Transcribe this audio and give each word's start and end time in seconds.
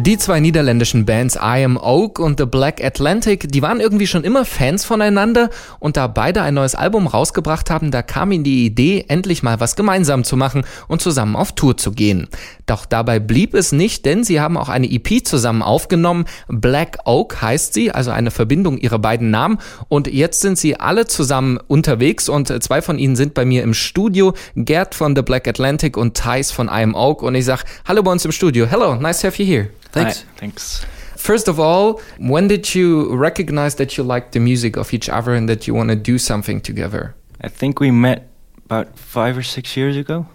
Die 0.00 0.16
zwei 0.16 0.38
niederländischen 0.38 1.04
Bands 1.04 1.34
I 1.34 1.64
Am 1.64 1.76
Oak 1.76 2.20
und 2.20 2.38
The 2.38 2.46
Black 2.46 2.82
Atlantic, 2.82 3.50
die 3.50 3.62
waren 3.62 3.80
irgendwie 3.80 4.06
schon 4.06 4.22
immer 4.22 4.44
Fans 4.44 4.84
voneinander 4.84 5.50
und 5.80 5.96
da 5.96 6.06
beide 6.06 6.40
ein 6.40 6.54
neues 6.54 6.76
Album 6.76 7.08
rausgebracht 7.08 7.68
haben, 7.68 7.90
da 7.90 8.02
kam 8.02 8.30
ihnen 8.30 8.44
die 8.44 8.64
Idee, 8.64 9.06
endlich 9.08 9.42
mal 9.42 9.58
was 9.58 9.74
gemeinsam 9.74 10.22
zu 10.22 10.36
machen 10.36 10.64
und 10.86 11.02
zusammen 11.02 11.34
auf 11.34 11.52
Tour 11.52 11.76
zu 11.76 11.90
gehen. 11.90 12.28
Doch 12.66 12.86
dabei 12.86 13.18
blieb 13.18 13.54
es 13.54 13.72
nicht, 13.72 14.06
denn 14.06 14.22
sie 14.22 14.40
haben 14.40 14.56
auch 14.56 14.68
eine 14.68 14.88
EP 14.88 15.26
zusammen 15.26 15.62
aufgenommen. 15.62 16.26
Black 16.46 16.98
Oak 17.04 17.42
heißt 17.42 17.74
sie, 17.74 17.90
also 17.90 18.12
eine 18.12 18.30
Verbindung 18.30 18.78
ihrer 18.78 19.00
beiden 19.00 19.30
Namen 19.30 19.58
und 19.88 20.06
jetzt 20.06 20.40
sind 20.42 20.58
sie 20.58 20.78
alle 20.78 21.06
zusammen 21.06 21.58
unterwegs 21.66 22.28
und 22.28 22.62
zwei 22.62 22.82
von 22.82 23.00
ihnen 23.00 23.16
sind 23.16 23.34
bei 23.34 23.44
mir 23.44 23.64
im 23.64 23.74
Studio, 23.74 24.32
Gerd 24.54 24.94
von 24.94 25.16
The 25.16 25.22
Black 25.22 25.48
Atlantic 25.48 25.96
und 25.96 26.16
Thais 26.16 26.52
von 26.52 26.68
I 26.68 26.82
Am 26.84 26.94
Oak 26.94 27.22
und 27.22 27.34
ich 27.34 27.46
sag, 27.46 27.64
hallo 27.84 28.04
bei 28.04 28.12
uns 28.12 28.24
im 28.24 28.32
Studio. 28.32 28.64
Hello, 28.64 28.94
nice 28.94 29.22
to 29.22 29.26
have 29.26 29.42
you 29.42 29.48
here. 29.48 29.68
Thanks. 29.92 30.22
Hi, 30.22 30.28
thanks. 30.36 30.84
First 31.16 31.48
of 31.48 31.58
all, 31.58 32.00
when 32.18 32.48
did 32.48 32.74
you 32.74 33.14
recognize 33.14 33.74
that 33.74 33.96
you 33.96 34.04
liked 34.04 34.32
the 34.32 34.40
music 34.40 34.76
of 34.76 34.94
each 34.94 35.08
other 35.08 35.34
and 35.34 35.48
that 35.48 35.66
you 35.66 35.74
want 35.74 35.90
to 35.90 35.96
do 35.96 36.18
something 36.18 36.60
together? 36.60 37.14
I 37.40 37.48
think 37.48 37.80
we 37.80 37.90
met 37.90 38.30
about 38.64 38.98
five 38.98 39.36
or 39.36 39.42
six 39.42 39.76
years 39.76 39.96
ago. 39.96 40.26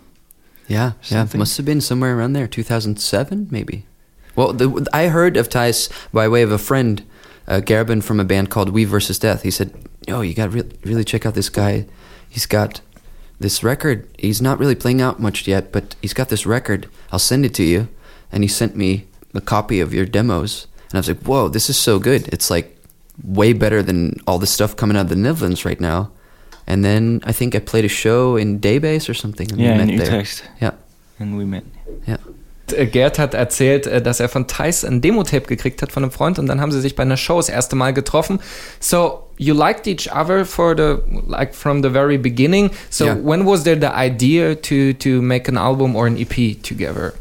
Yeah, 0.67 0.93
yeah. 1.03 1.20
Something. 1.20 1.39
Must 1.39 1.57
have 1.57 1.66
been 1.66 1.81
somewhere 1.81 2.17
around 2.17 2.34
there, 2.34 2.48
2007 2.48 3.48
maybe. 3.52 3.85
Well, 4.35 4.53
the, 4.53 4.88
I 4.91 5.07
heard 5.07 5.38
of 5.38 5.49
Thijs 5.49 5.90
by 6.12 6.27
way 6.27 6.41
of 6.41 6.51
a 6.51 6.57
friend, 6.57 7.04
uh, 7.48 7.62
Gerben 7.63 8.04
from 8.04 8.20
a 8.20 8.23
band 8.23 8.49
called 8.49 8.70
We 8.70 8.84
versus 8.85 9.20
Death. 9.20 9.43
He 9.43 9.51
said, 9.51 9.73
"Oh, 10.07 10.21
you 10.21 10.34
got 10.34 10.51
to 10.51 10.57
re- 10.63 10.71
really 10.84 11.04
check 11.04 11.26
out 11.26 11.35
this 11.35 11.49
guy. 11.49 11.85
He's 12.27 12.45
got 12.45 12.81
this 13.40 13.63
record. 13.63 14.07
He's 14.17 14.41
not 14.41 14.59
really 14.59 14.76
playing 14.76 15.01
out 15.01 15.20
much 15.20 15.48
yet, 15.48 15.71
but 15.71 15.96
he's 16.01 16.13
got 16.13 16.29
this 16.29 16.46
record. 16.46 16.90
I'll 17.12 17.20
send 17.20 17.46
it 17.46 17.54
to 17.55 17.63
you." 17.63 17.90
And 18.31 18.43
he 18.43 18.48
sent 18.48 18.76
me 18.76 19.05
a 19.34 19.41
copy 19.41 19.79
of 19.81 19.93
your 19.93 20.05
demos, 20.05 20.67
and 20.91 20.95
I 20.95 20.99
was 20.99 21.07
like, 21.07 21.23
"Whoa, 21.26 21.49
this 21.49 21.70
is 21.70 21.77
so 21.77 21.99
good! 21.99 22.27
It's 22.34 22.49
like 22.49 22.76
way 23.23 23.53
better 23.53 23.84
than 23.84 24.20
all 24.25 24.40
the 24.40 24.48
stuff 24.48 24.75
coming 24.75 24.98
out 24.98 25.03
of 25.05 25.09
the 25.09 25.15
Netherlands 25.15 25.65
right 25.65 25.79
now." 25.81 26.09
And 26.65 26.84
then 26.84 27.20
I 27.25 27.34
think 27.34 27.55
I 27.55 27.59
played 27.59 27.84
a 27.85 27.90
show 27.90 28.37
in 28.37 28.59
Daybase 28.62 29.09
or 29.09 29.13
something. 29.13 29.49
And 29.51 29.59
we 29.59 29.65
yeah, 29.65 29.73
in 29.81 29.87
met 29.87 29.98
there. 29.98 30.05
Utrecht, 30.05 30.43
Yeah, 30.62 30.71
and 31.20 31.37
we 31.37 31.45
met. 31.45 31.63
yeah. 32.07 32.17
Äh, 32.71 32.85
Geert 32.85 33.20
hat 33.20 33.34
erzählt, 33.34 33.85
äh, 33.85 34.01
dass 34.01 34.21
er 34.21 34.29
von 34.29 34.48
Thais 34.48 34.85
ein 34.85 35.01
Demo-Tape 35.01 35.45
gekriegt 35.47 35.81
hat 35.81 35.91
von 35.91 36.03
einem 36.03 36.12
Freund 36.13 36.40
und 36.40 36.47
dann 36.47 36.62
haben 36.62 36.71
sie 36.71 36.79
sich 36.79 36.95
bei 36.95 37.03
einer 37.03 37.18
Show 37.18 37.35
das 37.37 37.49
erste 37.49 37.75
Mal 37.75 37.93
getroffen. 37.93 38.40
So, 38.79 39.27
you 39.37 39.53
liked 39.53 39.85
each 39.85 40.09
other 40.15 40.45
for 40.45 40.73
the, 40.75 40.95
like 41.27 41.53
from 41.53 41.84
the 41.84 41.90
very 41.90 42.18
beginning. 42.18 42.71
So, 42.90 43.05
Yeah. 43.07 43.15
when 43.21 43.45
was 43.45 43.63
there 43.65 43.75
the 43.77 43.93
idea 43.93 44.55
to, 44.55 44.93
to 44.93 45.21
make 45.21 45.49
an 45.49 45.57
album 45.57 45.95
or 45.97 46.07
an 46.07 46.15
EP 46.18 46.55
together? 46.63 47.13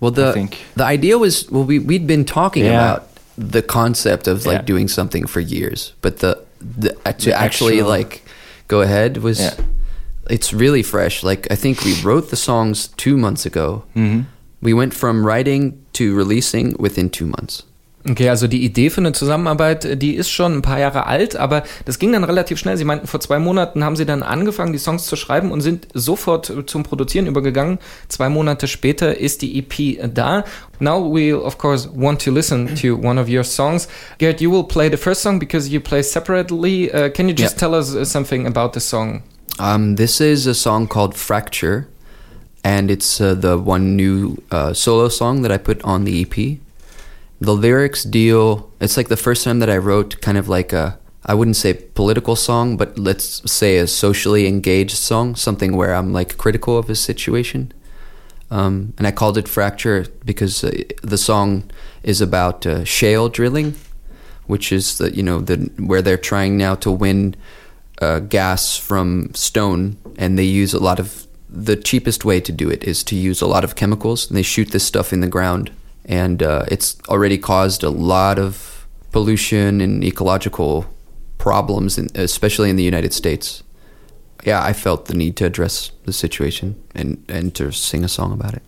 Well, 0.00 0.10
the 0.10 0.32
think. 0.32 0.58
the 0.76 0.84
idea 0.84 1.18
was 1.18 1.50
well, 1.50 1.64
we 1.64 1.78
we'd 1.78 2.06
been 2.06 2.24
talking 2.24 2.64
Yeah. 2.64 2.74
about 2.80 3.08
the 3.38 3.62
concept 3.62 4.26
of 4.28 4.46
like 4.46 4.58
Yeah. 4.60 4.62
doing 4.72 4.88
something 4.88 5.26
for 5.26 5.40
years, 5.40 5.92
but 6.02 6.18
the, 6.18 6.38
the 6.80 6.90
uh, 7.06 7.12
to 7.12 7.26
The 7.30 7.34
actually 7.38 7.78
actual- 7.80 7.88
like 7.98 8.22
go 8.68 8.80
ahead 8.80 9.18
was 9.18 9.38
Yeah. 9.40 9.54
it's 10.30 10.52
really 10.52 10.82
fresh. 10.82 11.22
Like 11.22 11.46
I 11.50 11.56
think 11.56 11.84
we 11.84 11.92
wrote 12.02 12.30
the 12.30 12.36
songs 12.36 12.88
two 12.96 13.16
months 13.16 13.46
ago. 13.46 13.82
hmm 13.94 14.20
We 14.62 14.74
went 14.74 14.92
from 14.94 15.24
writing 15.26 15.78
to 15.92 16.14
releasing 16.14 16.76
within 16.78 17.08
two 17.10 17.26
months. 17.26 17.62
Okay, 18.08 18.30
also 18.30 18.46
die 18.46 18.64
Idee 18.64 18.88
für 18.88 19.02
eine 19.02 19.12
Zusammenarbeit, 19.12 19.84
äh, 19.84 19.94
die 19.96 20.14
ist 20.14 20.30
schon 20.30 20.54
ein 20.56 20.62
paar 20.62 20.78
Jahre 20.78 21.06
alt, 21.06 21.36
aber 21.36 21.64
das 21.84 21.98
ging 21.98 22.12
dann 22.12 22.24
relativ 22.24 22.58
schnell. 22.58 22.78
Sie 22.78 22.84
meinten, 22.86 23.06
vor 23.06 23.20
zwei 23.20 23.38
Monaten 23.38 23.84
haben 23.84 23.94
sie 23.94 24.06
dann 24.06 24.22
angefangen, 24.22 24.72
die 24.72 24.78
Songs 24.78 25.04
zu 25.04 25.16
schreiben 25.16 25.52
und 25.52 25.60
sind 25.60 25.88
sofort 25.92 26.48
äh, 26.48 26.64
zum 26.64 26.82
Produzieren 26.82 27.26
übergegangen. 27.26 27.78
Zwei 28.08 28.30
Monate 28.30 28.68
später 28.68 29.18
ist 29.18 29.42
die 29.42 29.58
EP 29.58 30.14
da. 30.14 30.44
Now 30.78 30.96
we'll 31.14 31.42
of 31.42 31.58
course 31.58 31.90
want 31.94 32.22
to 32.24 32.30
listen 32.30 32.74
to 32.76 32.94
one 32.96 33.20
of 33.20 33.28
your 33.28 33.44
songs. 33.44 33.86
Gerd, 34.18 34.40
you 34.40 34.50
will 34.50 34.64
play 34.64 34.90
the 34.90 34.96
first 34.96 35.20
song 35.20 35.38
because 35.38 35.68
you 35.68 35.78
play 35.80 36.02
separately. 36.02 36.90
Uh, 36.90 37.10
can 37.12 37.28
you 37.28 37.34
just 37.34 37.60
Yeah. 37.60 37.68
tell 37.68 37.74
us 37.78 37.94
uh, 37.94 38.04
something 38.06 38.46
about 38.46 38.72
the 38.72 38.80
song? 38.80 39.22
Um, 39.58 39.96
this 39.96 40.22
is 40.22 40.46
a 40.46 40.54
song 40.54 40.88
called 40.88 41.14
Fracture, 41.14 41.86
and 42.64 42.90
it's 42.90 43.20
uh, 43.20 43.34
the 43.34 43.58
one 43.58 43.94
new 43.94 44.38
uh, 44.50 44.72
solo 44.72 45.10
song 45.10 45.42
that 45.42 45.52
I 45.52 45.58
put 45.58 45.82
on 45.84 46.04
the 46.04 46.22
EP. 46.22 46.56
The 47.40 47.54
lyrics 47.54 48.04
deal, 48.04 48.70
it's 48.80 48.96
like 48.96 49.08
the 49.08 49.16
first 49.16 49.44
time 49.44 49.60
that 49.60 49.70
I 49.70 49.78
wrote 49.78 50.20
kind 50.20 50.36
of 50.36 50.48
like 50.48 50.72
a, 50.72 50.98
I 51.24 51.34
wouldn't 51.34 51.56
say 51.56 51.72
political 51.72 52.36
song, 52.36 52.76
but 52.76 52.98
let's 52.98 53.50
say 53.50 53.78
a 53.78 53.86
socially 53.86 54.46
engaged 54.46 54.96
song, 54.96 55.36
something 55.36 55.74
where 55.74 55.94
I'm 55.94 56.12
like 56.12 56.36
critical 56.36 56.76
of 56.76 56.90
a 56.90 56.94
situation. 56.94 57.72
Um, 58.50 58.94
and 58.98 59.06
I 59.06 59.12
called 59.12 59.38
it 59.38 59.48
Fracture 59.48 60.06
because 60.24 60.64
uh, 60.64 60.72
the 61.02 61.16
song 61.16 61.70
is 62.02 62.20
about 62.20 62.66
uh, 62.66 62.84
shale 62.84 63.28
drilling, 63.28 63.74
which 64.46 64.72
is 64.72 64.98
the 64.98 65.14
you 65.14 65.22
know 65.22 65.40
the 65.40 65.70
where 65.78 66.02
they're 66.02 66.18
trying 66.18 66.56
now 66.56 66.74
to 66.76 66.90
win 66.90 67.36
uh, 68.00 68.18
gas 68.18 68.76
from 68.76 69.32
stone, 69.34 69.96
and 70.18 70.36
they 70.36 70.44
use 70.44 70.74
a 70.74 70.80
lot 70.80 70.98
of 70.98 71.26
the 71.48 71.76
cheapest 71.76 72.24
way 72.24 72.40
to 72.40 72.52
do 72.52 72.68
it 72.68 72.84
is 72.84 73.04
to 73.04 73.16
use 73.16 73.40
a 73.40 73.46
lot 73.46 73.64
of 73.64 73.76
chemicals, 73.76 74.28
and 74.28 74.36
they 74.36 74.42
shoot 74.42 74.72
this 74.72 74.84
stuff 74.84 75.12
in 75.12 75.20
the 75.20 75.28
ground, 75.28 75.70
and 76.04 76.42
uh, 76.42 76.64
it's 76.68 77.00
already 77.08 77.38
caused 77.38 77.82
a 77.82 77.90
lot 77.90 78.38
of 78.38 78.86
pollution 79.12 79.80
and 79.80 80.04
ecological 80.04 80.86
problems, 81.38 81.98
in, 81.98 82.08
especially 82.14 82.70
in 82.70 82.76
the 82.76 82.84
United 82.84 83.12
States. 83.12 83.62
Yeah, 84.44 84.62
I 84.62 84.72
felt 84.72 85.06
the 85.06 85.14
need 85.14 85.36
to 85.36 85.46
address 85.46 85.92
the 86.04 86.12
situation 86.12 86.82
and 86.94 87.22
and 87.28 87.54
to 87.56 87.72
sing 87.72 88.04
a 88.04 88.08
song 88.08 88.32
about 88.32 88.54
it. 88.54 88.62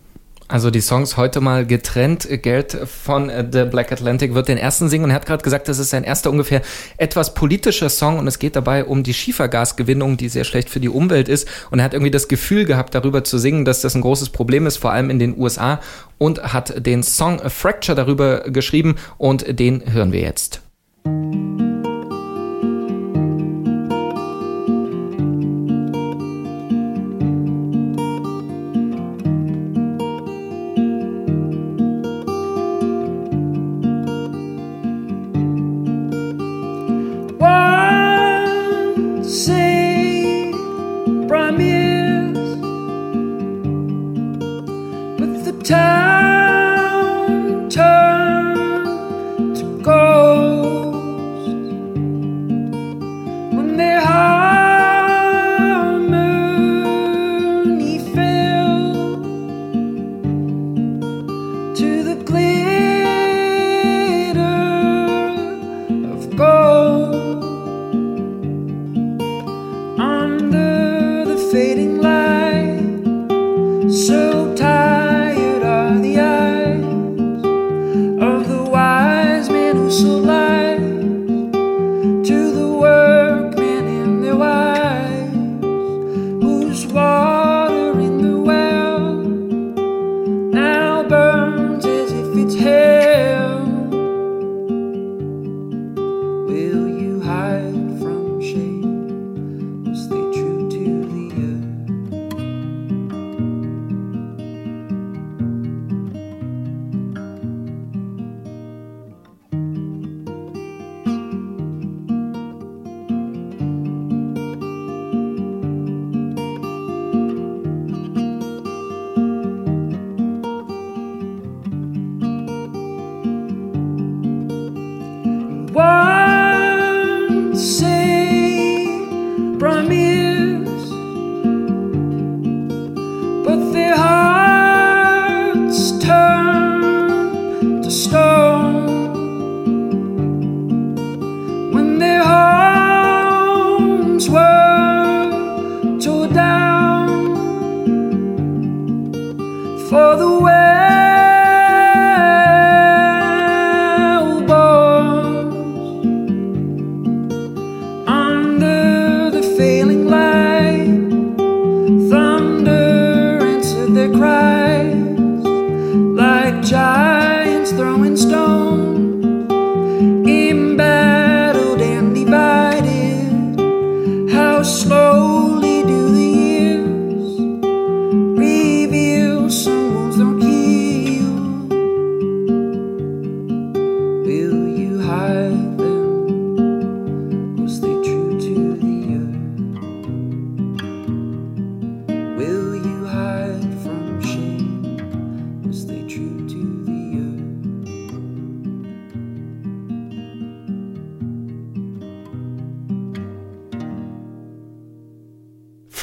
Also 0.47 0.69
die 0.69 0.81
Songs 0.81 1.17
heute 1.17 1.41
mal 1.41 1.65
getrennt. 1.65 2.27
Gerd 2.41 2.77
von 2.87 3.29
äh, 3.29 3.45
The 3.49 3.65
Black 3.65 3.91
Atlantic 3.91 4.33
wird 4.33 4.47
den 4.47 4.57
ersten 4.57 4.89
singen. 4.89 5.05
Und 5.05 5.11
er 5.11 5.15
hat 5.15 5.25
gerade 5.25 5.43
gesagt, 5.43 5.67
das 5.67 5.79
ist 5.79 5.89
sein 5.89 6.03
erster 6.03 6.29
ungefähr 6.29 6.61
etwas 6.97 7.33
politischer 7.33 7.89
Song. 7.89 8.19
Und 8.19 8.27
es 8.27 8.39
geht 8.39 8.55
dabei 8.55 8.85
um 8.85 9.03
die 9.03 9.13
Schiefergasgewinnung, 9.13 10.17
die 10.17 10.29
sehr 10.29 10.43
schlecht 10.43 10.69
für 10.69 10.79
die 10.79 10.89
Umwelt 10.89 11.29
ist. 11.29 11.47
Und 11.71 11.79
er 11.79 11.85
hat 11.85 11.93
irgendwie 11.93 12.11
das 12.11 12.27
Gefühl 12.27 12.65
gehabt, 12.65 12.93
darüber 12.95 13.23
zu 13.23 13.37
singen, 13.37 13.65
dass 13.65 13.81
das 13.81 13.95
ein 13.95 14.01
großes 14.01 14.29
Problem 14.29 14.67
ist, 14.67 14.77
vor 14.77 14.91
allem 14.91 15.09
in 15.09 15.19
den 15.19 15.37
USA 15.37 15.79
und 16.17 16.53
hat 16.53 16.85
den 16.85 17.03
Song 17.03 17.41
A 17.41 17.49
Fracture 17.49 17.95
darüber 17.95 18.41
geschrieben. 18.41 18.95
Und 19.17 19.59
den 19.59 19.93
hören 19.93 20.11
wir 20.11 20.21
jetzt. 20.21 20.61
One 21.05 21.72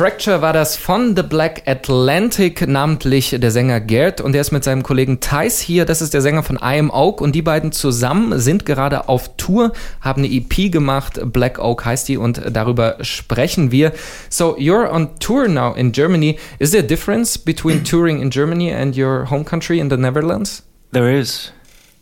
Fracture 0.01 0.41
war 0.41 0.55
das 0.55 0.77
von 0.77 1.15
The 1.15 1.23
Black 1.23 1.65
Atlantic, 1.67 2.67
namentlich 2.67 3.37
der 3.39 3.51
Sänger 3.51 3.81
Gerd 3.81 4.23
und 4.23 4.33
der 4.33 4.41
ist 4.41 4.51
mit 4.51 4.65
seinem 4.65 4.83
Kollegen 4.83 5.21
Thais 5.21 5.61
hier, 5.61 5.85
das 5.85 6.01
ist 6.01 6.15
der 6.15 6.23
Sänger 6.23 6.43
von 6.43 6.57
I 6.57 6.79
Am 6.79 6.89
Oak 6.89 7.21
und 7.21 7.35
die 7.35 7.43
beiden 7.43 7.71
zusammen 7.71 8.39
sind 8.39 8.65
gerade 8.65 9.11
auf 9.11 9.37
Tour, 9.37 9.75
haben 10.01 10.25
eine 10.25 10.33
EP 10.33 10.73
gemacht, 10.73 11.21
Black 11.23 11.59
Oak 11.59 11.85
heißt 11.85 12.09
die 12.09 12.17
und 12.17 12.41
darüber 12.51 12.97
sprechen 13.03 13.73
wir. 13.73 13.93
So, 14.31 14.57
you're 14.57 14.91
on 14.91 15.19
tour 15.19 15.49
now 15.49 15.75
in 15.75 15.93
Germany. 15.93 16.39
Is 16.59 16.71
there 16.71 16.83
a 16.83 16.87
difference 16.87 17.37
between 17.37 17.85
touring 17.91 18.23
in 18.23 18.31
Germany 18.31 18.73
and 18.73 18.97
your 18.97 19.29
home 19.29 19.45
country 19.45 19.81
in 19.81 19.91
the 19.91 19.99
Netherlands? 19.99 20.63
There 20.93 21.15
is. 21.15 21.53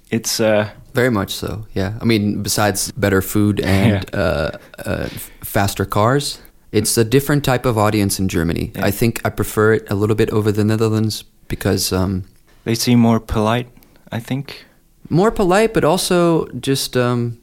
It's 0.09 0.39
uh, 0.39 0.69
Very 0.95 1.11
much 1.11 1.31
so. 1.31 1.67
Yeah. 1.75 1.95
I 2.01 2.05
mean, 2.05 2.43
besides 2.43 2.93
better 2.93 3.23
food 3.23 3.61
and 3.61 4.05
uh, 4.15 4.53
uh, 4.85 5.09
f- 5.11 5.31
faster 5.43 5.85
cars, 5.85 6.39
it's 6.73 6.97
a 6.99 7.05
different 7.05 7.45
type 7.45 7.65
of 7.67 7.77
audience 7.79 8.19
in 8.19 8.29
Germany. 8.29 8.73
Yeah. 8.75 8.85
I 8.87 8.91
think 8.91 9.21
I 9.25 9.31
prefer 9.31 9.75
it 9.75 9.91
a 9.91 9.95
little 9.95 10.17
bit 10.17 10.31
over 10.31 10.53
the 10.53 10.65
Netherlands 10.65 11.25
because 11.49 11.93
um, 11.93 12.25
they 12.65 12.75
seem 12.75 12.99
more 12.99 13.21
polite. 13.21 13.69
I 14.13 14.21
think. 14.21 14.65
more 15.11 15.31
polite, 15.31 15.75
but 15.75 15.85
also 15.85 16.47
just 16.61 16.97
um, 16.97 17.39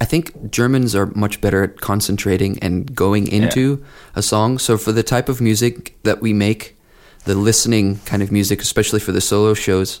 I 0.00 0.04
think 0.04 0.50
Germans 0.50 0.94
are 0.94 1.06
much 1.14 1.40
better 1.40 1.62
at 1.62 1.80
concentrating 1.80 2.58
and 2.60 2.94
going 2.94 3.26
into 3.28 3.84
a 4.14 4.22
song. 4.22 4.58
So 4.58 4.76
for 4.78 4.92
the 4.92 5.02
type 5.02 5.28
of 5.28 5.40
music 5.40 5.96
that 6.04 6.20
we 6.22 6.32
make, 6.32 6.76
the 7.24 7.34
listening 7.34 7.98
kind 8.06 8.22
of 8.22 8.30
music, 8.30 8.60
especially 8.62 9.00
for 9.00 9.12
the 9.12 9.20
solo 9.20 9.54
shows, 9.54 10.00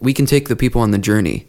we 0.00 0.12
can 0.12 0.26
take 0.26 0.48
the 0.48 0.56
people 0.56 0.80
on 0.80 0.90
the 0.90 0.98
journey. 0.98 1.46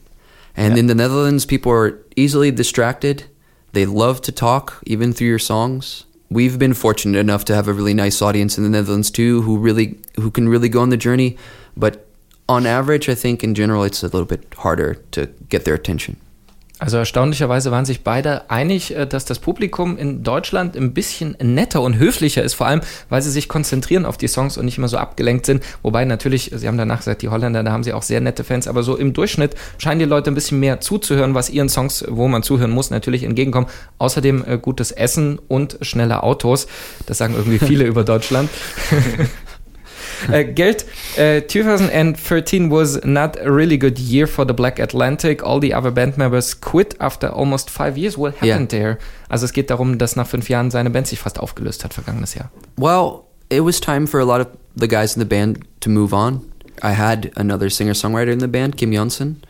And 0.56 0.74
Yeah. 0.74 0.80
in 0.80 0.88
the 0.88 0.96
Netherlands, 0.96 1.46
people 1.46 1.72
are 1.72 2.00
easily 2.16 2.50
distracted. 2.52 3.26
They 3.74 3.86
love 3.86 4.22
to 4.22 4.32
talk, 4.32 4.82
even 4.86 5.14
through 5.14 5.28
your 5.28 5.40
songs. 5.40 6.06
We've 6.30 6.60
been 6.60 6.74
fortunate 6.74 7.18
enough 7.18 7.46
to 7.46 7.56
have 7.56 7.68
a 7.68 7.74
really 7.74 7.94
nice 7.94 8.22
audience 8.22 8.58
in 8.58 8.64
the 8.64 8.70
Netherlands 8.70 9.10
too, 9.10 9.42
who 9.44 9.58
really 9.58 9.98
who 10.18 10.30
can 10.30 10.50
really 10.50 10.70
go 10.70 10.82
on 10.82 10.90
the 10.90 10.98
journey. 10.98 11.38
But 11.76 12.06
on 12.50 12.66
average, 12.66 13.08
I 13.10 13.16
think 13.16 13.44
in 13.44 13.56
general, 13.56 13.84
it's 13.84 14.04
a 14.04 14.08
little 14.08 14.26
bit 14.26 14.54
harder 14.58 14.96
to 15.12 15.28
get 15.50 15.66
their 15.66 15.76
attention. 15.76 16.18
Also 16.80 16.98
erstaunlicherweise 16.98 17.72
waren 17.72 17.86
sich 17.86 18.04
beide 18.04 18.52
einig, 18.52 18.96
äh, 18.96 19.08
dass 19.08 19.26
das 19.26 19.40
Publikum 19.40 19.98
in 19.98 20.24
Deutschland 20.24 20.78
ein 20.78 20.94
bisschen 20.94 21.36
netter 21.42 21.82
und 21.82 21.98
höflicher 21.98 22.44
ist, 22.44 22.54
vor 22.54 22.68
allem, 22.68 22.82
weil 23.10 23.22
sie 23.22 23.32
sich 23.32 23.50
konzentrieren 23.50 24.06
auf 24.06 24.18
die 24.18 24.28
Songs 24.28 24.58
und 24.58 24.66
nicht 24.66 24.78
immer 24.78 24.88
so 24.88 24.98
abgelenkt 24.98 25.48
sind. 25.48 25.64
Wobei 25.82 26.06
natürlich, 26.06 26.52
sie 26.54 26.68
haben 26.68 26.78
danach 26.78 27.00
gesagt, 27.00 27.24
die 27.24 27.30
Holländer, 27.30 27.64
da 27.64 27.72
haben 27.72 27.84
sie 27.84 27.94
auch 27.94 28.04
sehr 28.04 28.22
nette 28.22 28.44
Fans, 28.44 28.68
aber 28.68 28.84
so 28.84 28.96
im 28.96 29.14
Durchschnitt 29.14 29.56
scheinen 29.80 30.00
die 30.00 30.06
Leute 30.06 30.30
ein 30.30 30.36
bisschen 30.36 30.60
mehr 30.60 30.80
zuzuhören, 30.80 31.34
was 31.34 31.50
ihren 31.50 31.70
Songs, 31.70 32.06
wo 32.08 32.28
man 32.28 32.44
zuhören 32.44 32.72
muss, 32.72 32.92
natürlich 32.92 33.24
entgegenkommen. 33.24 33.68
Außerdem 33.98 34.46
äh, 34.48 34.58
gutes 34.60 34.92
Essen 34.92 35.40
und 35.48 35.78
schnelle 35.82 36.22
Autos. 36.22 36.68
Das 37.08 37.18
sagen 37.18 37.34
irgendwie 37.36 37.60
viele 37.60 37.84
über 37.86 38.04
Deutschland. 38.04 38.50
Uh, 40.30 40.44
Geert, 40.44 40.84
uh, 41.18 41.42
2013 41.48 42.70
was 42.70 43.04
not 43.06 43.38
a 43.40 43.52
really 43.52 43.78
good 43.78 44.00
year 44.00 44.28
for 44.28 44.46
the 44.46 44.54
Black 44.54 44.80
Atlantic. 44.80 45.44
All 45.44 45.60
the 45.60 45.74
other 45.74 45.92
band 45.92 46.18
members 46.18 46.54
quit 46.54 46.96
after 47.00 47.28
almost 47.30 47.70
five 47.70 47.98
years. 47.98 48.18
What 48.18 48.36
happened 48.36 48.70
there? 48.70 48.98
Also 49.30 49.46
es 49.46 49.54
geht 49.54 49.70
darum, 49.70 49.98
dass 49.98 50.16
nach 50.16 50.28
fünf 50.28 50.50
Jahren 50.50 50.72
seine 50.72 50.90
Band 50.90 51.08
sich 51.08 51.20
fast 51.20 51.40
aufgelöst 51.40 51.84
hat 51.84 51.94
vergangenes 51.94 52.36
Jahr. 52.36 52.50
Well, 52.78 53.26
it 53.50 53.64
was 53.64 53.80
time 53.80 54.08
for 54.08 54.20
a 54.20 54.26
lot 54.26 54.42
of 54.42 54.48
the 54.76 54.88
guys 54.88 55.16
in 55.16 55.20
the 55.20 55.26
band 55.26 55.66
to 55.82 55.90
move 55.90 56.14
on. 56.14 56.42
I 56.82 56.92
had 56.92 57.32
another 57.36 57.70
singer 57.70 57.94
songwriter 57.94 58.32
in 58.32 58.40
the 58.40 58.48
band, 58.48 58.78
Kim 58.78 58.92
Janssen, 58.92 59.42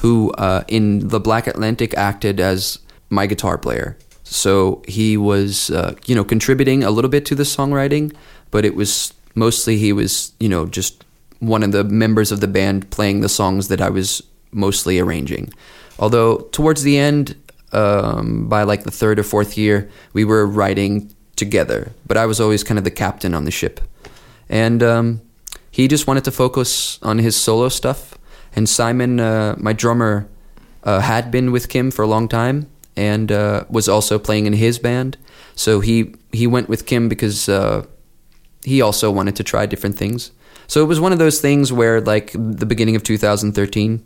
who 0.00 0.32
uh, 0.32 0.64
in 0.68 1.08
the 1.08 1.20
Black 1.20 1.46
Atlantic 1.46 1.94
acted 1.96 2.40
as 2.40 2.78
my 3.10 3.26
guitar 3.26 3.58
player. 3.58 3.96
So 4.24 4.82
he 4.88 5.16
was, 5.16 5.70
uh, 5.70 5.94
you 6.06 6.14
know, 6.14 6.24
contributing 6.24 6.82
a 6.82 6.90
little 6.90 7.10
bit 7.10 7.24
to 7.26 7.34
the 7.34 7.44
songwriting, 7.44 8.12
but 8.50 8.64
it 8.64 8.74
was 8.74 9.12
mostly 9.34 9.78
he 9.78 9.92
was, 9.92 10.32
you 10.40 10.48
know, 10.48 10.66
just 10.66 11.04
one 11.40 11.62
of 11.62 11.72
the 11.72 11.84
members 11.84 12.32
of 12.32 12.40
the 12.40 12.48
band 12.48 12.90
playing 12.90 13.20
the 13.20 13.28
songs 13.28 13.68
that 13.68 13.80
I 13.80 13.90
was 13.90 14.22
mostly 14.52 14.98
arranging. 14.98 15.52
Although 15.98 16.38
towards 16.52 16.82
the 16.82 16.98
end, 16.98 17.36
um, 17.72 18.48
by 18.48 18.62
like 18.62 18.84
the 18.84 18.90
third 18.90 19.18
or 19.18 19.22
fourth 19.24 19.58
year, 19.58 19.90
we 20.12 20.24
were 20.24 20.46
writing 20.46 21.14
together, 21.36 21.92
but 22.06 22.16
I 22.16 22.26
was 22.26 22.40
always 22.40 22.62
kind 22.62 22.78
of 22.78 22.84
the 22.84 22.90
captain 22.90 23.34
on 23.34 23.44
the 23.44 23.50
ship. 23.50 23.80
And 24.48 24.82
um, 24.82 25.20
he 25.70 25.88
just 25.88 26.06
wanted 26.06 26.24
to 26.24 26.30
focus 26.30 26.98
on 27.02 27.18
his 27.18 27.36
solo 27.36 27.68
stuff. 27.68 28.16
And 28.54 28.68
Simon, 28.68 29.18
uh, 29.18 29.56
my 29.58 29.72
drummer, 29.72 30.28
uh, 30.84 31.00
had 31.00 31.30
been 31.30 31.50
with 31.50 31.68
Kim 31.68 31.90
for 31.90 32.02
a 32.02 32.06
long 32.06 32.28
time 32.28 32.70
and 32.96 33.32
uh, 33.32 33.64
was 33.68 33.88
also 33.88 34.18
playing 34.18 34.46
in 34.46 34.52
his 34.52 34.78
band. 34.78 35.16
So 35.56 35.80
he 35.80 36.14
he 36.32 36.46
went 36.46 36.68
with 36.68 36.86
Kim 36.86 37.08
because 37.08 37.48
uh, 37.48 37.86
he 38.64 38.80
also 38.80 39.10
wanted 39.10 39.36
to 39.36 39.44
try 39.44 39.66
different 39.66 39.96
things. 39.96 40.32
So 40.66 40.82
it 40.82 40.86
was 40.86 41.00
one 41.00 41.12
of 41.12 41.18
those 41.18 41.40
things 41.40 41.72
where, 41.72 42.00
like 42.00 42.32
the 42.34 42.66
beginning 42.66 42.96
of 42.96 43.02
2013, 43.02 44.02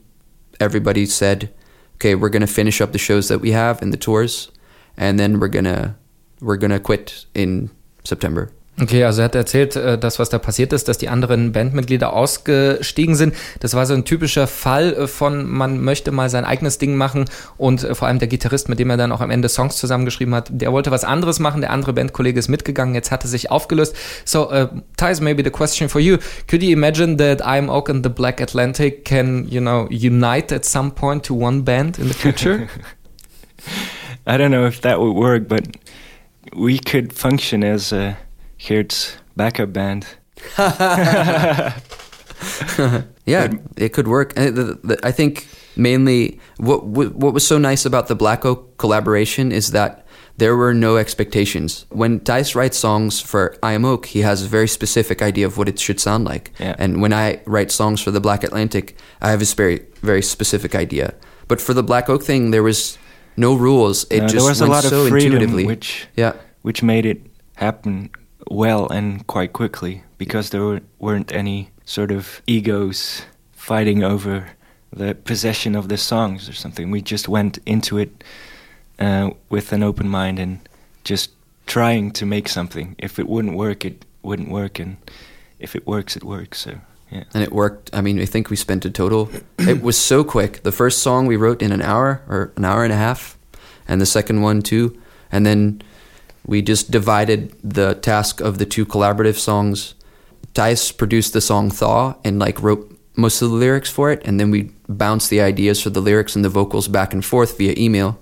everybody 0.61 1.07
said, 1.07 1.51
"Okay, 1.97 2.15
we're 2.15 2.29
gonna 2.29 2.47
finish 2.47 2.81
up 2.81 2.93
the 2.93 2.99
shows 2.99 3.29
that 3.29 3.41
we 3.41 3.53
have 3.53 3.81
and 3.81 3.93
the 3.93 3.97
tours, 3.97 4.51
and 4.97 5.19
then 5.19 5.41
we're 5.41 5.49
gonna 5.49 5.97
we're 6.41 6.57
gonna 6.57 6.81
quit 6.81 7.27
in 7.35 7.71
September." 8.05 8.51
Okay, 8.81 9.03
also 9.03 9.23
er 9.23 9.25
hat 9.25 9.35
erzählt, 9.35 9.75
äh, 9.75 9.99
das, 9.99 10.19
was 10.19 10.29
da 10.29 10.39
passiert 10.39 10.73
ist, 10.73 10.87
dass 10.87 10.99
die 10.99 11.09
anderen 11.09 11.53
Bandmitglieder 11.53 12.13
ausgestiegen 12.13 13.17
sind. 13.17 13.35
Das 13.59 13.75
war 13.75 13.87
so 13.87 13.95
ein 13.95 14.05
typischer 14.05 14.47
Fall 14.47 14.95
äh, 14.95 15.07
von, 15.09 15.49
man 15.49 15.81
möchte 15.81 16.13
mal 16.13 16.31
sein 16.31 16.45
eigenes 16.45 16.79
Ding 16.79 16.95
machen 16.95 17.25
und 17.57 17.83
äh, 17.83 17.95
vor 17.95 18.07
allem 18.07 18.21
der 18.21 18.29
Gitarrist, 18.29 18.69
mit 18.69 18.79
dem 18.79 18.91
er 18.91 18.97
dann 18.97 19.11
auch 19.11 19.21
am 19.21 19.31
Ende 19.31 19.49
Songs 19.49 19.77
zusammengeschrieben 19.77 20.35
hat, 20.35 20.49
der 20.51 20.73
wollte 20.73 20.93
was 20.93 21.03
anderes 21.03 21.41
machen, 21.41 21.61
der 21.61 21.71
andere 21.71 21.93
Bandkollege 21.93 22.39
ist 22.39 22.49
mitgegangen, 22.49 22.95
jetzt 22.95 23.11
hat 23.11 23.25
er 23.25 23.29
sich 23.29 23.51
aufgelöst. 23.51 23.97
So, 24.25 24.53
uh, 24.53 24.69
Thais, 24.97 25.21
maybe 25.21 25.43
the 25.43 25.51
question 25.51 25.89
for 25.89 26.01
you, 26.01 26.19
could 26.49 26.63
you 26.63 26.71
imagine 26.71 27.17
that 27.17 27.45
I'm 27.45 27.69
Oak 27.69 27.91
and 27.91 28.05
the 28.05 28.11
Black 28.11 28.41
Atlantic 28.41 29.05
can, 29.05 29.49
you 29.49 29.61
know, 29.61 29.89
unite 29.91 30.55
at 30.55 30.65
some 30.65 30.93
point 30.93 31.25
to 31.27 31.35
one 31.35 31.63
band 31.63 31.99
in 31.99 32.09
the 32.09 32.15
future? 32.15 32.69
I 34.27 34.37
don't 34.37 34.53
know 34.53 34.67
if 34.67 34.83
that 34.83 35.01
would 35.01 35.15
work, 35.15 35.49
but 35.49 35.67
we 36.55 36.79
could 36.79 37.13
function 37.13 37.65
as 37.65 37.93
uh, 37.93 38.15
Geert's 38.59 39.17
backup 39.37 39.73
band. 39.73 40.07
Yeah, 43.27 43.53
it 43.77 43.93
could 43.93 44.09
work. 44.09 44.33
And 44.37 44.57
the, 44.57 44.79
the, 44.83 44.99
I 45.03 45.11
think 45.13 45.47
mainly 45.77 46.41
what 46.57 46.87
what 46.87 47.35
was 47.35 47.47
so 47.47 47.59
nice 47.59 47.85
about 47.85 48.09
the 48.09 48.15
Black 48.15 48.47
Oak 48.47 48.79
collaboration 48.79 49.53
is 49.53 49.73
that 49.73 50.07
there 50.39 50.57
were 50.57 50.73
no 50.73 50.97
expectations. 50.97 51.85
When 51.91 52.21
Thijs 52.21 52.55
writes 52.55 52.79
songs 52.79 53.21
for 53.21 53.55
I 53.63 53.73
Am 53.75 53.85
Oak, 53.85 54.07
he 54.07 54.21
has 54.23 54.43
a 54.43 54.49
very 54.49 54.69
specific 54.69 55.21
idea 55.21 55.47
of 55.47 55.59
what 55.59 55.69
it 55.69 55.79
should 55.79 56.01
sound 56.01 56.25
like. 56.25 56.53
Yeah. 56.59 56.75
And 56.79 57.03
when 57.03 57.13
I 57.13 57.41
write 57.45 57.71
songs 57.71 58.01
for 58.01 58.11
the 58.11 58.21
Black 58.21 58.45
Atlantic, 58.45 58.97
I 59.21 59.31
have 59.31 59.43
a 59.43 59.55
very 59.57 59.81
very 60.01 60.23
specific 60.23 60.75
idea. 60.75 61.13
But 61.49 61.61
for 61.61 61.75
the 61.75 61.83
Black 61.83 62.09
Oak 62.09 62.23
thing, 62.23 62.51
there 62.51 62.63
was 62.63 62.97
no 63.37 63.55
rules. 63.55 64.07
It 64.11 64.23
Uh, 64.23 64.29
just 64.29 64.37
there 64.37 64.49
was 64.49 64.61
a 64.63 64.67
lot 64.67 64.85
of 64.85 64.91
so 64.91 65.07
freedom, 65.09 65.33
intuitively. 65.33 65.67
which 65.67 66.09
yeah. 66.17 66.33
which 66.63 66.83
made 66.83 67.05
it 67.05 67.21
happen 67.57 68.09
well 68.51 68.89
and 68.89 69.27
quite 69.27 69.53
quickly 69.53 70.03
because 70.17 70.51
there 70.51 70.63
were, 70.63 70.81
weren't 70.99 71.33
any 71.33 71.71
sort 71.85 72.11
of 72.11 72.43
egos 72.47 73.23
fighting 73.53 74.03
over 74.03 74.51
the 74.93 75.15
possession 75.15 75.75
of 75.75 75.89
the 75.89 75.97
songs 75.97 76.49
or 76.49 76.53
something. 76.53 76.91
We 76.91 77.03
just 77.03 77.29
went 77.29 77.59
into 77.67 77.99
it 77.99 78.25
uh, 78.99 79.31
with 79.49 79.73
an 79.73 79.83
open 79.83 80.09
mind 80.09 80.39
and 80.39 80.61
just 81.05 81.31
trying 81.67 82.11
to 82.13 82.27
make 82.27 82.49
something. 82.49 82.97
If 82.99 83.19
it 83.19 83.29
wouldn't 83.29 83.57
work, 83.57 83.85
it 83.85 84.05
wouldn't 84.23 84.51
work, 84.51 84.79
and 84.79 84.97
if 85.59 85.77
it 85.77 85.87
works, 85.87 86.17
it 86.17 86.25
works. 86.25 86.59
So 86.59 86.81
yeah. 87.11 87.25
and 87.35 87.43
it 87.43 87.53
worked. 87.53 87.91
I 87.93 88.01
mean, 88.01 88.21
I 88.21 88.25
think 88.25 88.51
we 88.51 88.57
spent 88.57 88.85
a 88.85 88.91
total. 88.91 89.31
it 89.59 89.83
was 89.83 89.97
so 89.99 90.25
quick. 90.25 90.63
The 90.63 90.73
first 90.73 91.03
song 91.03 91.27
we 91.27 91.37
wrote 91.37 91.63
in 91.63 91.73
an 91.73 91.83
hour 91.83 92.23
or 92.29 92.53
an 92.57 92.65
hour 92.65 92.85
and 92.85 92.93
a 92.93 92.97
half, 92.97 93.39
and 93.87 94.01
the 94.01 94.07
second 94.07 94.43
one 94.43 94.63
too. 94.63 95.01
And 95.31 95.45
then 95.45 95.83
we 96.49 96.63
just 96.63 96.91
divided 96.91 97.55
the 97.63 97.95
task 97.95 98.41
of 98.41 98.57
the 98.57 98.65
two 98.65 98.87
collaborative 98.87 99.37
songs. 99.37 99.95
Thijs 100.55 100.97
produced 100.97 101.35
the 101.35 101.43
song 101.43 101.71
"Thaw" 101.71 102.15
and 102.25 102.39
like 102.39 102.63
wrote 102.63 102.99
most 103.17 103.43
of 103.43 103.51
the 103.51 103.57
lyrics 103.57 103.91
for 103.91 104.11
it, 104.11 104.23
and 104.25 104.41
then 104.41 104.51
we 104.51 104.73
bounced 104.89 105.29
the 105.29 105.43
ideas 105.43 105.83
for 105.83 105.91
the 105.91 106.01
lyrics 106.01 106.35
and 106.35 106.45
the 106.45 106.49
vocals 106.49 106.89
back 106.89 107.13
and 107.13 107.23
forth 107.23 107.59
via 107.59 107.75
email. 107.77 108.19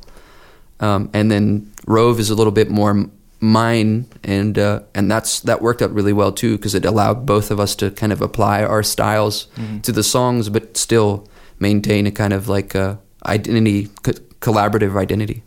Um, 0.81 1.09
and 1.15 1.31
then 1.31 1.73
Rove 1.87 2.19
is 2.19 2.29
a 2.29 2.35
little 2.35 2.53
bit 2.53 2.69
more 2.69 3.09
mine, 3.41 4.07
and 4.25 4.59
uh, 4.59 4.81
and 4.93 5.09
that's 5.09 5.41
that 5.41 5.63
worked 5.63 5.81
out 5.81 5.95
really 5.95 6.13
well 6.13 6.33
too 6.33 6.57
because 6.57 6.75
it 6.75 6.85
allowed 6.85 7.27
both 7.27 7.53
of 7.53 7.61
us 7.61 7.77
to 7.77 7.93
kind 7.93 8.13
of 8.13 8.21
apply 8.21 8.65
our 8.65 8.83
styles 8.83 9.47
to 9.83 9.93
the 9.93 10.03
songs, 10.03 10.49
but 10.49 10.77
still 10.77 11.29
maintain 11.61 12.07
a 12.07 12.11
kind 12.11 12.33
of 12.33 12.49
like 12.49 12.75
uh, 12.75 12.97
identity, 13.25 13.89
co- 14.03 14.13
collaborative 14.41 14.97
identity. 14.97 15.45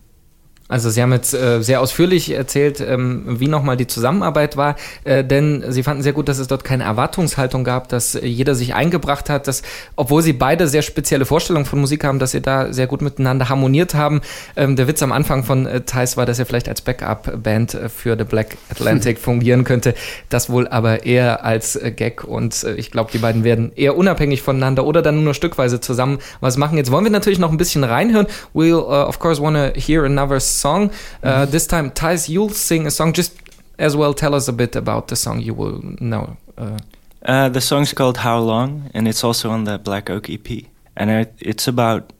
Also 0.69 0.91
Sie 0.91 1.01
haben 1.01 1.11
jetzt 1.11 1.33
äh, 1.33 1.63
sehr 1.63 1.81
ausführlich 1.81 2.29
erzählt, 2.29 2.79
ähm, 2.79 3.23
wie 3.39 3.47
nochmal 3.47 3.75
die 3.75 3.88
Zusammenarbeit 3.88 4.55
war, 4.55 4.75
äh, 5.03 5.23
denn 5.23 5.63
Sie 5.69 5.81
fanden 5.81 6.03
sehr 6.03 6.13
gut, 6.13 6.29
dass 6.29 6.38
es 6.38 6.45
dort 6.45 6.63
keine 6.63 6.83
Erwartungshaltung 6.83 7.63
gab, 7.63 7.89
dass 7.89 8.13
äh, 8.13 8.27
jeder 8.27 8.53
sich 8.53 8.75
eingebracht 8.75 9.31
hat, 9.31 9.47
dass, 9.47 9.63
obwohl 9.95 10.21
Sie 10.21 10.31
beide 10.31 10.67
sehr 10.67 10.83
spezielle 10.83 11.25
Vorstellungen 11.25 11.65
von 11.65 11.79
Musik 11.79 12.03
haben, 12.03 12.19
dass 12.19 12.31
Sie 12.31 12.41
da 12.41 12.71
sehr 12.71 12.85
gut 12.85 13.01
miteinander 13.01 13.49
harmoniert 13.49 13.95
haben. 13.95 14.21
Ähm, 14.55 14.75
der 14.75 14.88
Witz 14.88 15.01
am 15.01 15.11
Anfang 15.11 15.43
von 15.43 15.65
äh, 15.65 15.81
Thais 15.81 16.17
war, 16.17 16.27
dass 16.27 16.38
er 16.38 16.45
vielleicht 16.45 16.69
als 16.69 16.81
Backup-Band 16.81 17.73
äh, 17.73 17.89
für 17.89 18.15
The 18.15 18.23
Black 18.23 18.57
Atlantic 18.69 19.17
fungieren 19.19 19.63
könnte, 19.63 19.95
das 20.29 20.51
wohl 20.51 20.67
aber 20.67 21.03
eher 21.03 21.43
als 21.43 21.77
äh, 21.77 21.89
Gag 21.89 22.23
und 22.23 22.63
äh, 22.63 22.75
ich 22.75 22.91
glaube, 22.91 23.09
die 23.11 23.17
beiden 23.17 23.43
werden 23.43 23.71
eher 23.75 23.97
unabhängig 23.97 24.43
voneinander 24.43 24.85
oder 24.85 25.01
dann 25.01 25.23
nur 25.23 25.33
stückweise 25.33 25.79
zusammen 25.79 26.19
was 26.41 26.57
machen. 26.57 26.77
Jetzt 26.77 26.91
wollen 26.91 27.05
wir 27.05 27.11
natürlich 27.11 27.39
noch 27.39 27.51
ein 27.51 27.57
bisschen 27.57 27.83
reinhören. 27.83 28.27
We'll, 28.53 28.75
uh, 28.75 29.07
of 29.07 29.17
course, 29.17 29.41
want 29.41 29.57
to 29.57 29.81
hear 29.81 30.03
another 30.03 30.39
song. 30.39 30.58
Uh, 30.65 31.45
this 31.45 31.67
time, 31.67 31.91
Thijs, 31.91 32.29
you'll 32.29 32.49
sing 32.49 32.87
a 32.87 32.91
song. 32.91 33.13
Just 33.13 33.33
as 33.77 33.95
well, 33.95 34.13
tell 34.13 34.35
us 34.35 34.47
a 34.47 34.53
bit 34.53 34.75
about 34.75 35.07
the 35.07 35.15
song 35.15 35.39
you 35.41 35.53
will 35.53 35.81
know. 35.99 36.37
Uh, 36.57 36.77
Uh, 37.21 37.49
the 37.49 37.59
song's 37.59 37.93
called 37.93 38.17
How 38.17 38.39
Long, 38.39 38.89
and 38.93 39.05
it's 39.07 39.23
also 39.25 39.49
on 39.49 39.65
the 39.65 39.77
Black 39.77 40.09
Oak 40.09 40.29
EP. 40.29 40.47
And 40.95 41.09
it, 41.09 41.33
it's 41.39 41.67
about 41.67 42.13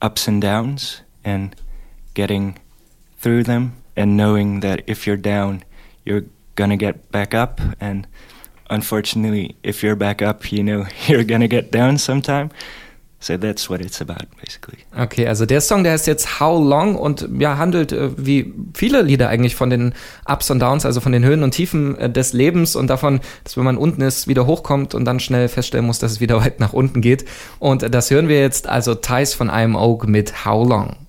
ups 0.00 0.28
and 0.28 0.40
downs 0.42 1.02
and 1.24 1.54
getting 2.14 2.56
through 3.18 3.44
them 3.44 3.72
and 3.96 4.16
knowing 4.16 4.60
that 4.60 4.80
if 4.86 5.06
you're 5.06 5.16
down, 5.20 5.62
you're 6.06 6.24
gonna 6.54 6.76
get 6.78 7.10
back 7.12 7.34
up. 7.34 7.60
And 7.80 8.06
unfortunately, 8.70 9.56
if 9.62 9.82
you're 9.82 9.96
back 9.96 10.22
up, 10.22 10.50
you 10.52 10.62
know 10.62 10.86
you're 11.06 11.24
gonna 11.24 11.48
get 11.48 11.70
down 11.70 11.98
sometime. 11.98 12.50
So 13.26 13.36
that's 13.36 13.68
what 13.68 13.80
it's 13.80 14.00
about, 14.00 14.28
basically. 14.40 14.78
Okay, 14.96 15.26
also 15.26 15.46
der 15.46 15.60
Song, 15.60 15.82
der 15.82 15.94
heißt 15.94 16.06
jetzt 16.06 16.38
How 16.38 16.64
Long 16.64 16.94
und 16.94 17.28
ja, 17.40 17.58
handelt 17.58 17.90
äh, 17.90 18.10
wie 18.16 18.54
viele 18.72 19.02
Lieder 19.02 19.28
eigentlich 19.28 19.56
von 19.56 19.68
den 19.68 19.94
Ups 20.28 20.48
und 20.52 20.60
Downs, 20.60 20.86
also 20.86 21.00
von 21.00 21.10
den 21.10 21.24
Höhen 21.24 21.42
und 21.42 21.50
Tiefen 21.50 21.98
äh, 21.98 22.08
des 22.08 22.32
Lebens 22.32 22.76
und 22.76 22.86
davon, 22.86 23.18
dass 23.42 23.56
wenn 23.56 23.64
man 23.64 23.78
unten 23.78 24.00
ist, 24.00 24.28
wieder 24.28 24.46
hochkommt 24.46 24.94
und 24.94 25.04
dann 25.06 25.18
schnell 25.18 25.48
feststellen 25.48 25.86
muss, 25.86 25.98
dass 25.98 26.12
es 26.12 26.20
wieder 26.20 26.40
weit 26.44 26.60
nach 26.60 26.72
unten 26.72 27.00
geht. 27.00 27.24
Und 27.58 27.92
das 27.92 28.12
hören 28.12 28.28
wir 28.28 28.40
jetzt 28.40 28.68
also 28.68 28.94
Thais 28.94 29.34
von 29.34 29.50
I'm 29.50 29.76
Oak 29.76 30.06
mit 30.06 30.44
How 30.44 30.68
Long. 30.68 31.05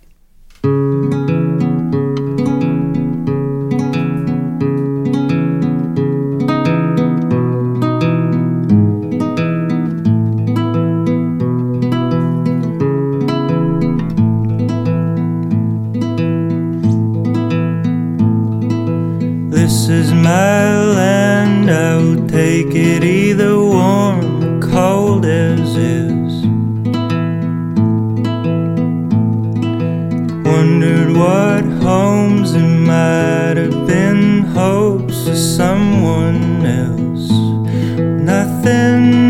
Nothing 38.47 39.26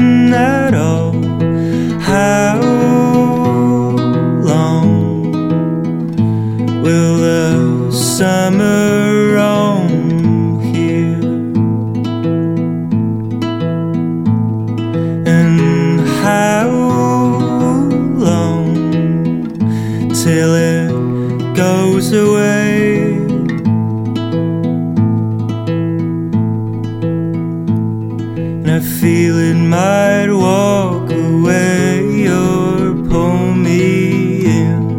And 29.17 29.25
I 29.25 29.29
feel 29.29 29.37
it 29.39 29.55
might 29.55 30.31
walk 30.31 31.09
away 31.09 32.27
or 32.27 32.93
pull 33.09 33.55
me 33.55 34.45
in. 34.45 34.97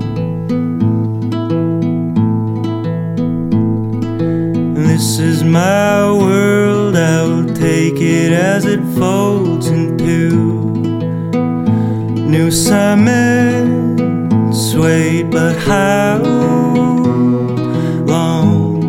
This 4.75 5.21
is 5.21 5.45
my 5.45 6.11
world, 6.11 6.97
I'll 6.97 7.45
take 7.55 8.01
it 8.01 8.33
as 8.33 8.65
it 8.65 8.81
folds 8.99 9.69
into 9.69 10.33
new 12.27 12.51
summits. 12.51 13.15
Wait, 14.75 15.31
but 15.31 15.57
how 15.59 16.19
long 18.05 18.81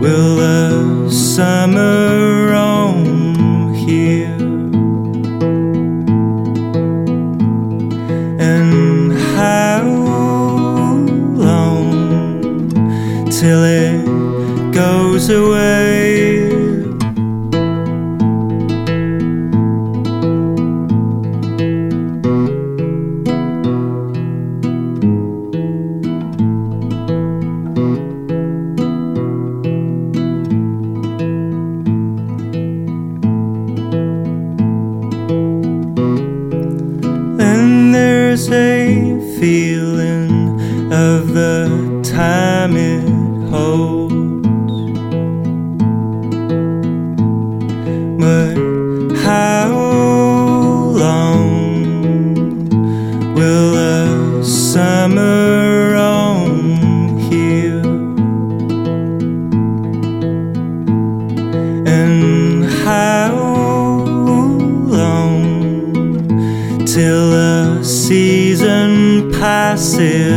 will 0.00 0.36
the 0.36 1.08
summer 1.10 2.07
feeling 39.38 40.60
of 40.92 41.32
the 41.32 42.00
time 42.02 42.76
it 42.76 43.08
holds. 43.50 44.14
But 48.18 48.56
how 49.22 49.70
long 50.90 51.54
will 53.34 53.74
a 53.76 54.44
summer 54.44 55.94
here? 57.30 57.84
And 61.86 62.64
how 62.64 63.36
long 64.88 65.46
till? 66.84 67.37
nascer. 69.78 70.27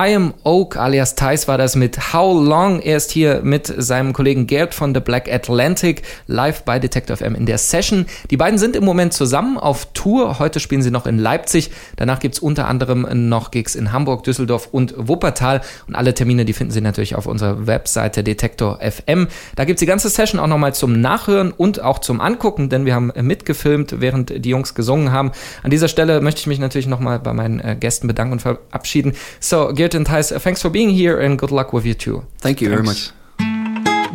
I 0.00 0.14
Am 0.14 0.32
Oak 0.44 0.76
alias 0.76 1.16
Thais 1.16 1.48
war 1.48 1.58
das 1.58 1.74
mit 1.74 2.12
How 2.12 2.46
Long. 2.46 2.78
Er 2.78 2.98
ist 2.98 3.10
hier 3.10 3.40
mit 3.42 3.66
seinem 3.66 4.12
Kollegen 4.12 4.46
Gerd 4.46 4.72
von 4.72 4.94
The 4.94 5.00
Black 5.00 5.28
Atlantic 5.28 6.02
live 6.28 6.62
bei 6.62 6.78
Detector 6.78 7.16
FM 7.16 7.34
in 7.34 7.46
der 7.46 7.58
Session. 7.58 8.06
Die 8.30 8.36
beiden 8.36 8.60
sind 8.60 8.76
im 8.76 8.84
Moment 8.84 9.12
zusammen 9.12 9.58
auf 9.58 9.86
Tour. 9.94 10.38
Heute 10.38 10.60
spielen 10.60 10.82
sie 10.82 10.92
noch 10.92 11.06
in 11.06 11.18
Leipzig. 11.18 11.72
Danach 11.96 12.20
gibt's 12.20 12.38
unter 12.38 12.68
anderem 12.68 13.08
noch 13.28 13.50
Gigs 13.50 13.74
in 13.74 13.90
Hamburg, 13.90 14.22
Düsseldorf 14.22 14.68
und 14.70 14.94
Wuppertal. 14.96 15.62
Und 15.88 15.96
alle 15.96 16.14
Termine, 16.14 16.44
die 16.44 16.52
finden 16.52 16.72
Sie 16.72 16.80
natürlich 16.80 17.16
auf 17.16 17.26
unserer 17.26 17.66
Webseite 17.66 18.22
Detector 18.22 18.78
FM. 18.80 19.26
Da 19.56 19.64
gibt's 19.64 19.80
die 19.80 19.86
ganze 19.86 20.10
Session 20.10 20.38
auch 20.38 20.46
nochmal 20.46 20.74
zum 20.74 21.00
Nachhören 21.00 21.50
und 21.50 21.82
auch 21.82 21.98
zum 21.98 22.20
Angucken, 22.20 22.68
denn 22.68 22.86
wir 22.86 22.94
haben 22.94 23.10
mitgefilmt, 23.20 23.96
während 23.98 24.44
die 24.44 24.50
Jungs 24.50 24.76
gesungen 24.76 25.10
haben. 25.10 25.32
An 25.64 25.72
dieser 25.72 25.88
Stelle 25.88 26.20
möchte 26.20 26.38
ich 26.38 26.46
mich 26.46 26.60
natürlich 26.60 26.86
nochmal 26.86 27.18
bei 27.18 27.32
meinen 27.32 27.58
äh, 27.58 27.74
Gästen 27.74 28.06
bedanken 28.06 28.34
und 28.34 28.42
verabschieden. 28.42 29.14
So, 29.40 29.72
Gerd 29.74 29.87
and 29.94 30.06
Thijs, 30.06 30.40
thanks 30.40 30.62
for 30.62 30.70
being 30.70 30.90
here 30.90 31.18
and 31.20 31.38
good 31.38 31.50
luck 31.50 31.72
with 31.72 31.84
you 31.84 31.94
too. 31.94 32.24
Thank 32.38 32.60
you 32.60 32.68
Thanks. 32.68 32.76
very 32.76 32.86
much. 32.86 33.12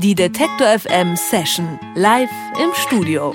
Die 0.01 0.13
Detektor 0.13 0.65
FM 0.79 1.15
Session 1.15 1.79
live 1.95 2.31
im 2.59 2.71
Studio. 2.73 3.33